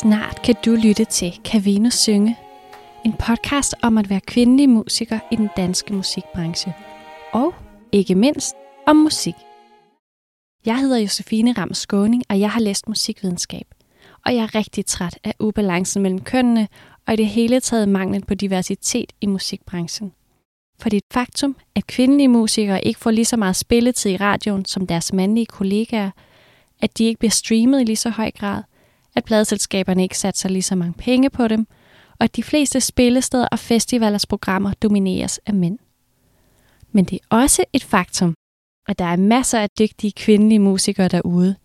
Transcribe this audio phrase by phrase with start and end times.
[0.00, 2.36] Snart kan du lytte til Cavino Synge,
[3.04, 6.74] en podcast om at være kvindelig musiker i den danske musikbranche.
[7.32, 7.54] Og
[7.92, 8.54] ikke mindst
[8.86, 9.34] om musik.
[10.66, 13.73] Jeg hedder Josefine Ram Skåning, og jeg har læst musikvidenskab.
[14.26, 16.68] Og jeg er rigtig træt af ubalancen mellem kønnene,
[17.06, 20.12] og i det hele taget manglen på diversitet i musikbranchen.
[20.78, 24.16] For det er et faktum, at kvindelige musikere ikke får lige så meget spilletid i
[24.16, 26.10] radioen som deres mandlige kollegaer,
[26.80, 28.62] at de ikke bliver streamet i lige så høj grad,
[29.16, 31.66] at pladeselskaberne ikke satser lige så mange penge på dem,
[32.18, 35.78] og at de fleste spillesteder og festivalers programmer domineres af mænd.
[36.92, 38.34] Men det er også et faktum,
[38.88, 41.56] at der er masser af dygtige kvindelige musikere derude.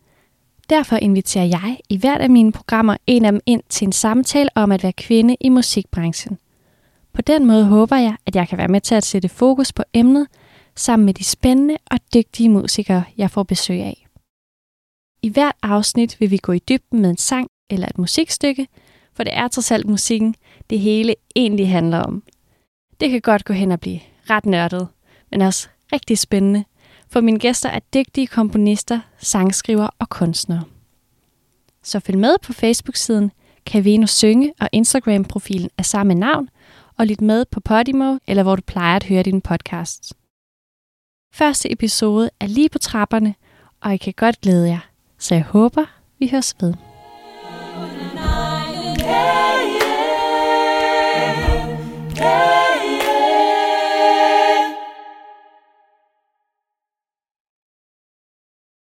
[0.69, 4.49] Derfor inviterer jeg i hvert af mine programmer en af dem ind til en samtale
[4.55, 6.37] om at være kvinde i musikbranchen.
[7.13, 9.83] På den måde håber jeg, at jeg kan være med til at sætte fokus på
[9.93, 10.27] emnet
[10.75, 14.07] sammen med de spændende og dygtige musikere, jeg får besøg af.
[15.21, 18.67] I hvert afsnit vil vi gå i dybden med en sang eller et musikstykke,
[19.13, 20.35] for det er trods alt musikken,
[20.69, 22.23] det hele egentlig handler om.
[22.99, 24.87] Det kan godt gå hen og blive ret nørdet,
[25.31, 26.65] men også rigtig spændende,
[27.09, 30.63] for mine gæster er dygtige komponister, sangskriver og kunstnere.
[31.83, 33.31] Så følg med på Facebook-siden
[33.65, 36.49] Cavino Synge og Instagram-profilen af samme navn,
[36.97, 40.13] og lyt med på Podimo, eller hvor du plejer at høre dine podcasts.
[41.33, 43.35] Første episode er lige på trapperne,
[43.81, 44.79] og I kan godt glæde jer,
[45.17, 45.85] så jeg håber,
[46.19, 46.88] vi høres ved.